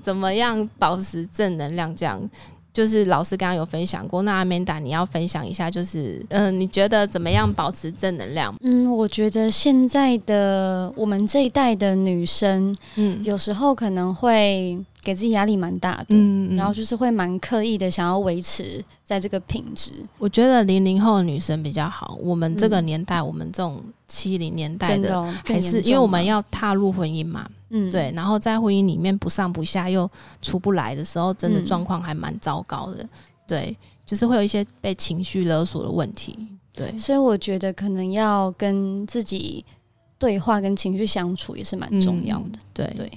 [0.00, 1.94] 怎么样保持正能量？
[1.96, 2.20] 这样
[2.76, 4.20] 就是老师刚刚有分享过。
[4.20, 8.54] 那阿曼达，你要分享一下，就是嗯，你觉得怎么样保持正能量？
[8.60, 14.78] 嗯，我觉得现在的我们这一代的女生，嗯，有时候可能会。
[15.06, 16.16] 给自己压力蛮大的，
[16.56, 19.92] 然后就是会蛮刻意的想要维持在这个品质。
[20.18, 30.08] 我觉得零零后的女生比较好，我们这个年代，我们这种七零年代的，还是因为我们要踏入婚姻嘛，嗯，对，然后在婚姻里面不上不下又
[30.40, 33.08] 出不来的时候，真的状况还蛮糟糕的。
[33.46, 36.48] 对，就是会有一些被情绪勒索的问题。
[36.72, 39.64] 对，所以我觉得可能要跟自己
[40.18, 42.58] 对话，跟情绪相处也是蛮重要的。
[42.72, 43.10] 对对。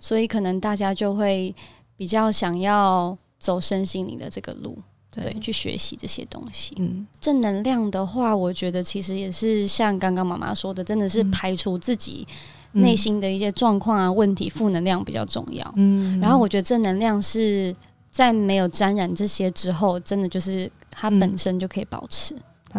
[0.00, 1.54] 所以可能大家就会
[1.96, 4.76] 比较想要走身心灵的这个路，
[5.12, 6.74] 对，去学习这些东西。
[6.78, 12.26] 嗯，正能量的话，我觉得其实也是像刚刚妈妈说的，真的是排除自己
[12.72, 15.72] 内心的一些状况啊、问题，负能量比较重要。
[15.76, 17.74] 嗯，然后我觉得正能量是
[18.10, 22.34] 在没有沾染这些之后，真的就是它本身就可以保持。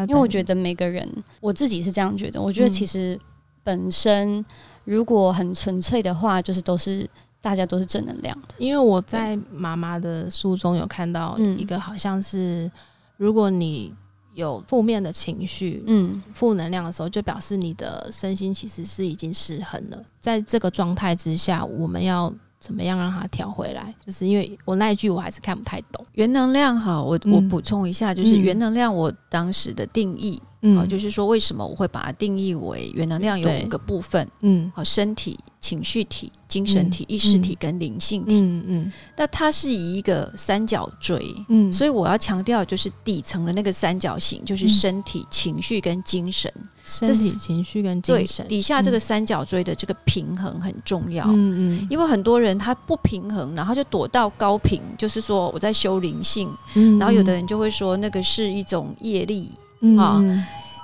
[0.08, 2.40] 因为我觉得每个人，我自己是这样觉得。
[2.40, 3.20] 我觉得其实
[3.64, 4.46] 本身
[4.84, 7.10] 如果很纯粹的话，就是都是
[7.42, 8.54] 大家都是正能量的。
[8.60, 12.70] 因为我在妈妈的书中有看到一个，好像是
[13.16, 13.92] 如果你
[14.38, 20.02] 有负面的情绪、嗯，负能量的时候，就表示你的身心其实是已经失衡了。
[20.22, 22.34] 在这个状态之下，我们要。
[22.60, 23.94] 怎么样让它调回来？
[24.04, 26.04] 就是因为我那一句我还是看不太懂。
[26.14, 35.40] 原能量哈，我我补充一下，就是原能量我当时的定义，嗯，就是说为什么我会把它定义为原能量有五个部分，嗯，好，身体。
[35.60, 46.52] 情绪体、精神体、意识体跟灵性体，嗯嗯，那它是以一个三角锥，嗯，所以我要强调就是底层的那个三角形，就是身体、情绪跟精神，
[46.86, 59.52] 身体、情绪跟精神，底下这个三角锥的这个平衡很重要，嗯嗯，因为很多人他不平衡，然后就躲到高频，就是说我在修灵性，嗯然后有的人就会说那个是一种业力
[59.98, 60.24] 啊。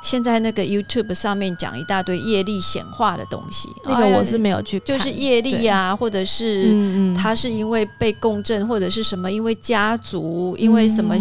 [0.04, 11.16] 现在那个 YouTube 上面讲一大堆业力显化的东西，那个我是没有去，就是业力啊，或者是他是因为被共振，或者是什么，因为家族，因为什么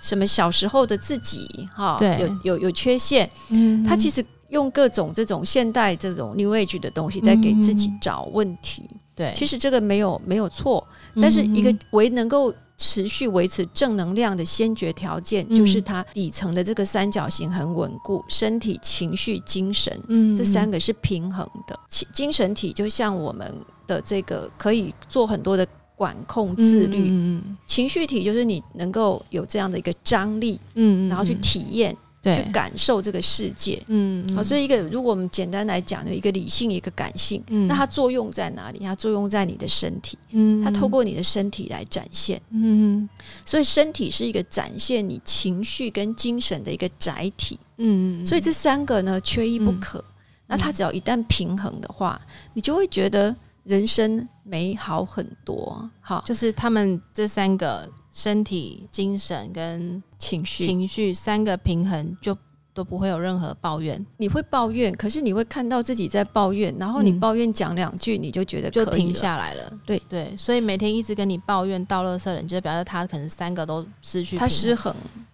[0.00, 10.82] 什么小时候的自己哈，有有有缺陷，嗯，他其实用各种这种现代这种 New Age 的东西在给自己找问题，对，其实这个没有没有错，
[11.20, 12.54] 但是一个唯能够。
[12.78, 21.78] 持续维持正能量的先决条件，就是它底层的这个三角形很稳固，身体、情绪、精神，嗯，这三个是平衡的。
[22.12, 23.52] 精神体就像我们
[23.86, 31.94] 的这个可以做很多的管控、自律，嗯情绪体就是你能够有这样的一个张力，嗯，然后去体验。
[32.20, 38.80] 去感受这个世界，嗯，好，所以一个如果我们简单来讲，有一个理性，一个感性，那它作用在哪里？
[38.80, 43.08] 它作用在你的身体，嗯，它透过你的身体来展现，嗯，
[43.46, 50.04] 所以身体是一个展现你情绪跟精神的一个载体，嗯，所以这三个呢缺一不可。
[50.48, 52.20] 那它只要一旦平衡的话，
[52.54, 55.88] 你就会觉得人生美好很多。
[56.00, 57.88] 好，就是他们这三个。
[58.18, 62.36] 身体、精神跟情绪，情绪三个平衡，就
[62.74, 64.04] 都不会有任何抱怨。
[64.16, 69.72] 你会抱怨，可是你会看到自己在抱怨，然后你抱怨讲两句，你就觉得就停下来了。
[69.86, 74.92] 对对，所以每天一直跟你抱怨倒垃圾的人，就表示他可能三个都失去，他失衡。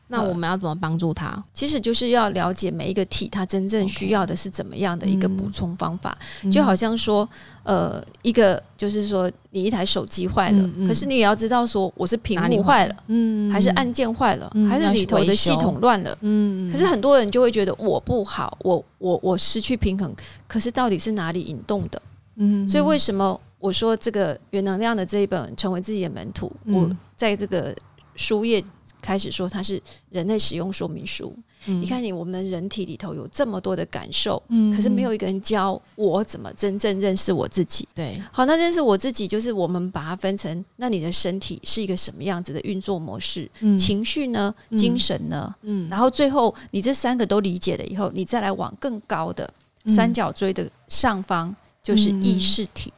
[0.08, 1.42] 那我们要怎么帮助他？
[1.54, 6.16] 其实就是要了解每一个体，他真正需要的是怎么样的一个补充方法。
[6.52, 7.28] 就好像说，
[7.62, 16.70] 呃，一个就是说，你一台手机坏了，可是你也要知道说，我是屏幕坏了，嗯，还是按键坏了，还是里头的系统乱了，嗯。
[16.70, 20.14] 可是很多人就会觉得我不好，我我我失去平衡。
[20.46, 22.02] 可是到底是哪里引动的？
[22.36, 22.68] 嗯。
[22.68, 26.54] 所以为什么我说这个原能量的这一本成为自己的门徒？
[26.66, 27.74] 我在这个
[28.14, 28.62] 书页。
[29.04, 31.36] 开始说它是人类使用说明书。
[31.66, 34.42] 你看，你我们人体里头有这么多的感受，
[34.74, 37.88] 可是没有一个人教我怎么真正认识我自己。
[37.94, 43.50] 对，好，那认识我自己就是我们把它分成，那你的身体是一个什么样子的运作模式？
[43.78, 44.54] 情绪呢？
[44.76, 45.54] 精神呢？
[45.62, 49.50] 嗯，然后最后你这三个都理解了以后，你再来往更高的
[49.86, 52.92] 三角锥的上方，就是意识体。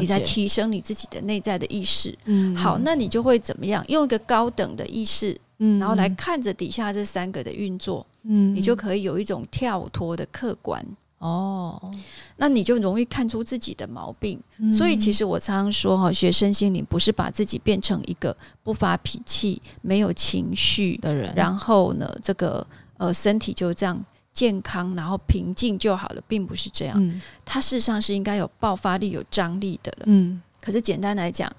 [0.00, 3.84] 你在提升你自己的内在的意识，嗯，好，那你就会怎么样？
[3.86, 10.84] 用一个高等的意识，嗯，然后来看着底下这三个的运作，嗯，你就可以有一种跳脱的客观
[11.18, 11.90] 哦，
[12.36, 14.40] 那你就容易看出自己的毛病。
[14.72, 22.66] 所以其实我常常说哈，学生心灵不是把自己变成一个不发脾气、没有情绪的人，然后呢，这个
[22.96, 24.04] 呃身体就这样。
[24.30, 26.96] 健康，然后平静就好了，并不是这样。
[27.02, 30.04] 嗯，它事实上是应该有爆发力、有张力的了。
[30.06, 31.50] 嗯，可是简单来讲，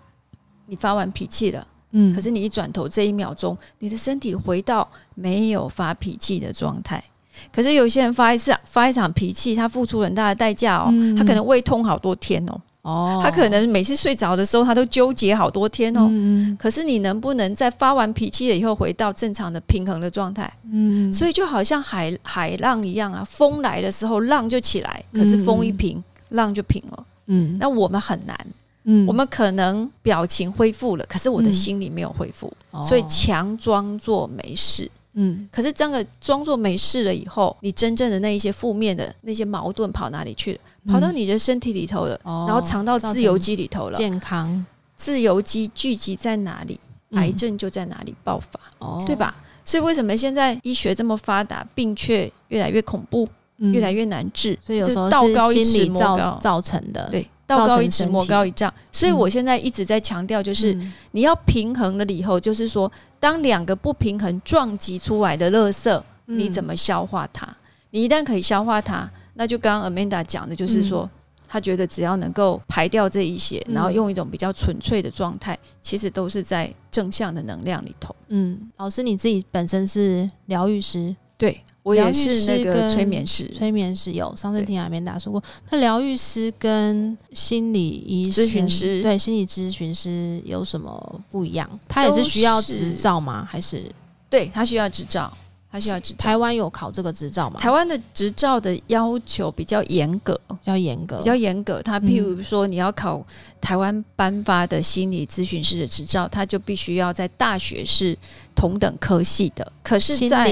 [0.65, 7.03] 你发完脾气了，嗯，可是你一转头，这一秒钟，你的身体回到没有发脾气的状态。
[7.51, 12.61] 可是有些人发一次发一场脾气，他付出很大的代价哦，他可能胃痛好多天哦。
[12.81, 16.07] 哦，他可能每次睡着的时候，他都纠结好多天哦。
[16.09, 20.51] 嗯可是你能不能在发完脾气了以后，回到正常的平衡的状态？
[20.71, 21.11] 嗯。
[21.11, 27.05] 所以就好像海海浪一样啊，风来的时候浪就起来，可是风一平，浪就平了。
[27.27, 27.57] 嗯。
[27.59, 28.37] 那我们很难。
[28.83, 29.05] 嗯。
[29.07, 32.51] 我们可能表情恢复了，可是我的心里没有恢复，
[32.83, 34.89] 所以强装作没事。
[35.13, 40.59] 嗯，可是真的装作没事了以后，你真正的那一些负面的那些矛盾跑哪里去了？
[40.87, 43.97] 跑到你的身体里头了，然后藏到自由基里头了。
[43.97, 44.65] 健康
[44.95, 46.79] 自由基聚集在哪里，
[47.11, 49.35] 癌症就在哪里爆发，哦，对吧？
[49.65, 53.27] 所以为什么现在医学这么发达，病却越来越恐怖，
[53.57, 54.57] 越来越难治？
[54.61, 58.71] 所以有时候道高一尺，魔高造成的，对，道高一尺，魔高一丈。
[58.91, 60.77] 所以我现在一直在强调，就是
[61.11, 67.47] 你要平衡了以后，就是说，当两个不平衡撞击出来的垃圾，你怎么消化它？
[67.89, 71.09] 你一旦可以消化它，那就刚刚 Amanda 讲的，就是说，
[71.47, 78.15] 他觉得只要能够排掉这一些，然后用一种比较纯粹的状态，其实都是在正向的能量里头。
[78.27, 81.59] 嗯，老师你自己本身是疗愈师，对
[81.89, 91.67] 我也是那个催眠师，催眠师有上次听阿面达说过，那疗愈师跟心理医咨询师，对心理咨询师有什么不一样？
[91.87, 93.43] 他也是需要执照吗？
[93.49, 93.83] 还是
[94.29, 95.35] 对他需要执照？
[95.71, 97.59] 他需要执台湾有考这个执照吗？
[97.59, 101.79] 台湾的执照的要求比较严格，比较严格，比较严格。
[101.83, 103.23] 他譬如说，你要考
[103.61, 108.17] 台湾颁发的心理咨询师的执照，他就必须要在大学是
[108.55, 109.71] 同等科系的。
[109.83, 110.51] 可是，在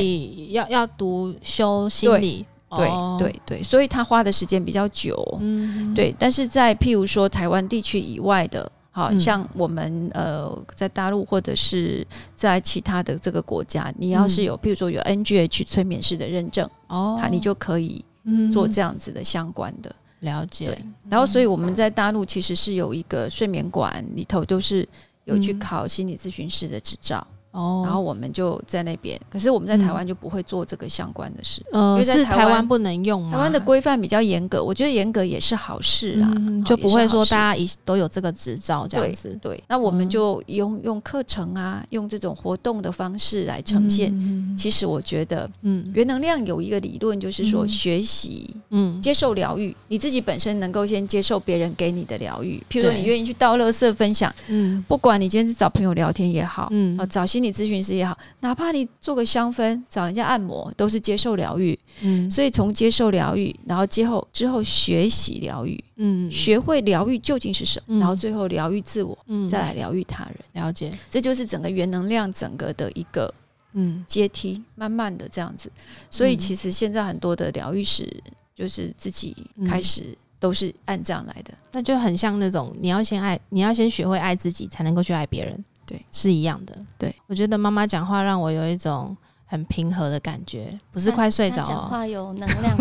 [0.49, 2.88] 要要读修心理，对
[3.18, 5.38] 对对，所以他花的时间比较久。
[5.41, 6.15] 嗯，对。
[6.20, 8.72] 但是在譬如说台湾地区以外的。
[8.97, 12.03] 好像我们呃在大陆或者是
[12.35, 18.03] 在其他的这个国家，你要是有，比如说有 NGH 催眠师的认证哦，你就可以
[18.51, 19.95] 做这样子的相关的。
[20.21, 20.75] 了解。
[21.07, 24.87] 然后，所以我们在大陆其实是有一个睡眠馆里头，都是
[25.25, 27.25] 有去考心理咨询师的执照。
[27.58, 33.32] 哦，然后我们就在那边，可是我们在台湾就不会做这个相关的事，因为在台湾不能用。
[33.32, 36.32] 台湾的规范比较严格，我觉得严格也是好事啊，
[36.64, 39.36] 就不会说大家一都有这个执照这样子。
[39.41, 44.14] 对，那我们就用用课程啊，用这种活动的方式来呈现。
[44.55, 57.46] 其实我觉得，嗯，原能量有一个理论，就是说学习，嗯，接受疗愈，你自己本身能够先接受别人给你的疗愈，譬如说你愿意去倒乐色分享，嗯，不管你今天是找朋友聊天也好，嗯，啊，找心理。
[57.51, 61.77] 咨询师也好，哪怕你做个香氛，找人家按摩，都是接受疗愈。
[62.01, 70.63] 嗯，所以从接受疗愈，然后之后之后学习疗愈，嗯，学会疗愈究竟是什么，然后最后疗愈自我，嗯，再来疗愈他人。
[70.63, 73.33] 了解，这就是整个原能量整个的一个
[73.73, 75.71] 嗯阶梯，慢慢的这样子。
[76.11, 78.07] 所以其实现在很多的疗愈师
[78.53, 79.35] 就是自己
[79.67, 85.65] 开始都是按这样来的，那就很像那种你要先爱，你要先学会爱自己，才能够去爱别人。
[85.88, 86.75] 对，是一样的。
[86.99, 91.65] 对，我觉得妈妈讲话让我有一种很平和的感觉，不是快睡着。
[91.65, 92.77] 讲话有能量。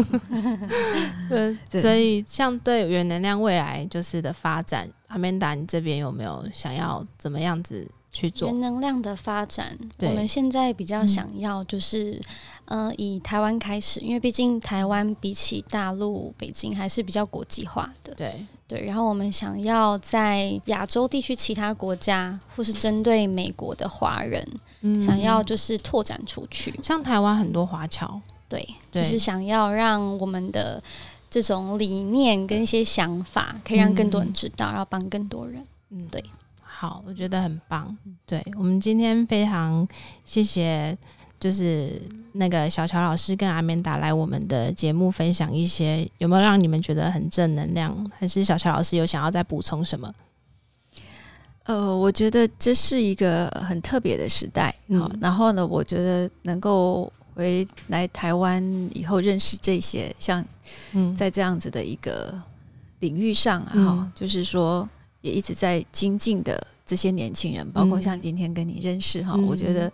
[1.71, 9.79] 对，所以像对原能量未来就是的发展，阿曼达，你这边有没有想要怎么样子去做原能量的发展？
[10.01, 12.21] 我们现在比较想要就是。
[12.69, 18.13] 呃，以台湾开始，因为毕竟台湾比起大陆、北京还是比较国际化的。
[18.17, 24.45] 对对，然后我们想要在亚洲地区其他国家，或是针对美国的华人，
[25.01, 26.75] 想要就是拓展出去。
[26.83, 30.83] 像台湾很多华侨，对，就是想要让我们的
[31.31, 35.65] 这种理念跟一些想法，可以让更多人知道，然后帮更多人。
[35.91, 36.21] 嗯，对，
[36.61, 37.97] 好，我觉得很棒。
[38.27, 39.87] 对我们今天非常
[40.25, 40.99] 谢谢。
[41.39, 42.01] 就是
[42.33, 48.11] 那个小乔老师跟阿面达来我们的节目分享一些，有没有让你们觉得很正能量？
[48.19, 50.13] 还是小乔老师有想要再补充什么？
[51.65, 58.63] 呃，我觉得这是一个很特别的时代，好，然后呢，我觉得能够回来台湾
[58.95, 60.43] 以后认识这些，像
[61.15, 62.33] 在这样子的一个
[63.01, 64.89] 领域上啊，哈，就是说
[65.21, 69.93] 也一直在精进的这些年轻人，包括像今天跟你认识哈，我觉得。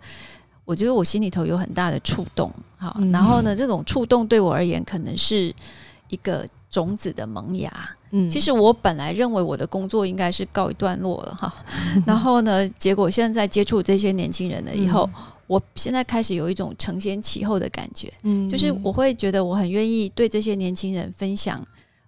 [0.65, 5.53] 我觉得我心里头有很大的触动，好，然后呢，这种触动对我而言可能是
[6.09, 7.71] 一个种子的萌芽。
[8.11, 11.53] 嗯，其实我本来认为我的工作应该是告一段落了哈，
[12.05, 15.09] 然后呢，结果现在接触这些年轻人了以后，
[15.47, 21.65] 我现在开始有一种承先启后的感觉，嗯，就是我会觉得我很愿意对这些年轻人分享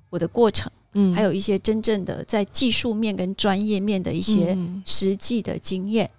[0.09, 6.09] 我的过程，嗯，还有一些真正的在技术面跟专业面的一些实际的经验。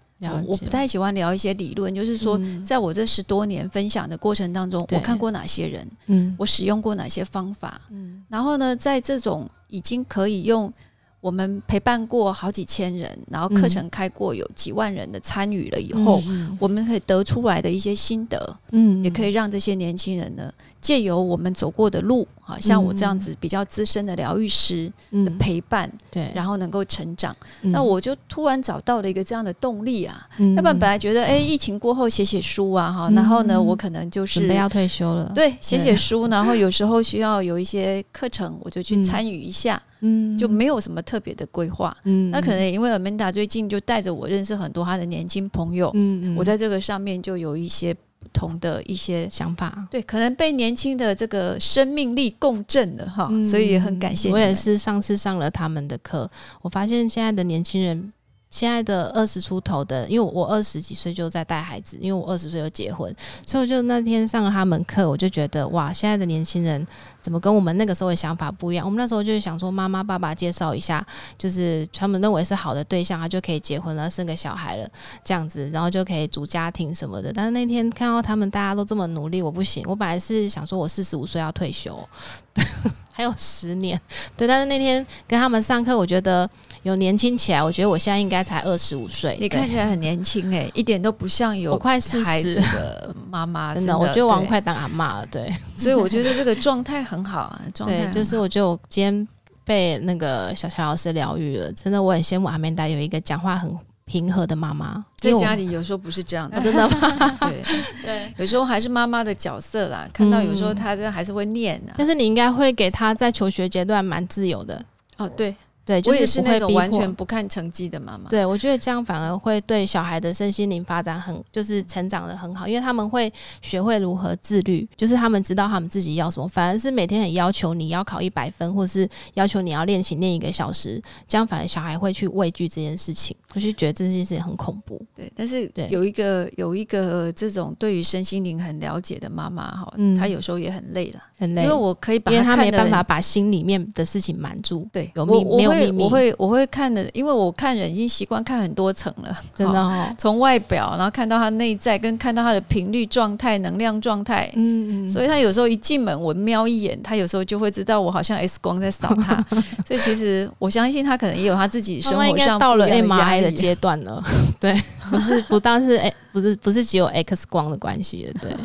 [0.47, 10.73] 我不太喜欢聊一些理论，就是说，在我这十多年分享的过程当中，我看过哪些人，嗯，我使用过哪些方法，嗯，然后呢，在这种已经可以用
[11.21, 16.23] 我们陪伴过好几千人，然后课程开过有几万人的参与了以后，
[16.59, 22.27] 我们可以得出来的一些心得，嗯，也可以让这些年轻人呢，借由我们走过的路。
[22.47, 27.34] 哈，像我这样子比较资深的疗愈师的陪伴，对，然后能够成长。
[27.61, 47.97] 那我就突然找到了一个这样的动力啊，要不然本来觉得哎，疫情过后写写书啊哈，然后呢，我可能就是准备要退休了，对，写写书，然后有时候需要有一些课程，我就去参与一下，嗯，就没有什么特别的规划，嗯，那可能因为 Amanda 最近就带着我认识很多他的年轻朋友，嗯嗯，我在这个上面就有一些。
[48.27, 54.31] 不同的一些想法，对，可能被年轻的这个生命力共振了哈，所以也很感谢。
[54.31, 56.29] 我也是上次上了他们的课，
[56.62, 58.12] 我发现现在的年轻人。
[58.49, 63.14] 现在的二十出头的，因为我二十几岁就在带孩子，因为我二十岁就结婚，
[63.47, 66.86] 所以我就那天上了他们课，我就觉得哇，现在的年轻人
[67.20, 68.86] 怎么跟我们那个时候的想法不一样？
[68.86, 71.05] 我们那时候就是想说，妈妈爸爸介绍一下，
[71.36, 74.88] 就是他们认为是好的对象，他就可以结婚了，生个小孩了，
[75.24, 77.32] 这样子，然后就可以组家庭什么的。
[77.34, 79.84] 但是那天看到他们大家都这么努力，我不行。
[79.86, 82.09] 我本来是想说我四十五岁要退休，
[83.12, 84.01] 还有十年，
[84.36, 84.47] 对。
[84.49, 86.49] 但是那天跟他们上课，我觉得。
[86.87, 89.37] 有年轻起来，我觉得我现在应该才二十五岁。
[89.41, 93.74] 你看起来很年轻哎，一点都不像有我快四十的妈妈。
[93.74, 95.26] 真的，我觉得我快当阿妈了。
[95.26, 97.61] 对，所以我觉得这个状态很好啊。
[97.74, 99.28] 状态就是我觉得我今天
[99.64, 101.72] 被那个小乔老师疗愈了。
[101.72, 105.05] 真的，我很羡慕阿曼达有一个讲话很平和的妈妈。
[105.18, 107.37] 在家里有时候不是这样的，真的吗？
[107.43, 107.62] 对
[108.05, 110.09] 对，有时候还是妈妈的角色啦。
[110.12, 114.80] 看到有时候他这还是会念的，但是你应该会给她在求学阶段蛮自由的。
[115.16, 115.53] 哦，对。
[115.87, 118.28] 对，我也是那种完全不看成绩的妈妈。
[118.28, 123.32] 对，我觉得这样反而会对小孩的身心灵发展很，就是成长的很好，因为他们会
[123.62, 126.49] 学会如何自律，就是他们知道他们自己要什么。
[126.49, 135.01] 反而是每天很要求你要考一百分，或是要求你要练习练一个小时，这样反而小孩会去畏惧这件事情，我就觉得这件事情很恐怖。
[135.14, 144.89] 对，但是有一个有一个这种对于身心灵很了解的妈妈哈，嗯，她有时候也很累了，很累，因为我可以把，因为她没办法把心里面的事情瞒住。
[144.93, 145.76] 对，有秘没有。
[145.93, 150.14] 我会我会看的，因为我看人已经习惯看很多层了， 真的。
[150.18, 154.51] 从外表，然后看到他内在，跟看到他的频率状态、能量状态。
[154.55, 155.11] 嗯嗯。
[155.11, 159.45] 所以他有时候一进门，我瞄一眼，他有时候就会知道我好像 X 光在扫他。
[159.87, 164.22] 所以其实我相信他可能也有他自己生活上到了 MRI 的阶段了。
[164.61, 164.74] 对，
[165.11, 168.33] 不是不当是哎，不是不是只有 X 光的关系的。
[168.41, 168.57] 对。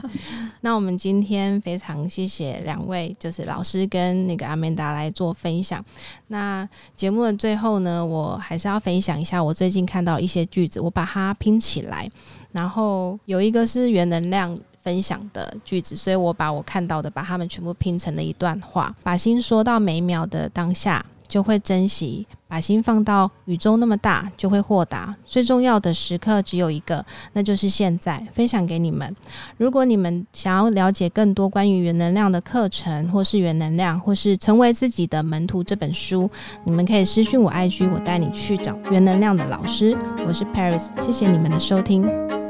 [0.62, 5.84] 那我们今天非常谢谢两位，就是老师跟那个阿曼达来做分享。
[6.28, 12.10] 那节目的最后呢，我还是要分享一下我最近看到一些句子，我把它拼起来，
[12.52, 21.06] 然后有一个是原能量分享的句子，所以我把我看到的把它们全部拼成了一段话，把心说到每秒的当下。
[21.32, 25.16] 就会珍惜，把心放到宇宙那么大，就会豁达。
[25.26, 28.22] 最重要的时刻只有一个，那就是现在。
[28.34, 29.16] 分享给你们。
[29.56, 36.30] 如果你们想要了解更多关于原能量的课程，或是原能量，或是成为自己的门徒这本书，
[36.66, 39.98] 你们可以私讯我 IG，我带你去找原能量的老师。
[40.28, 42.41] 我是 Paris，谢谢你们的收听。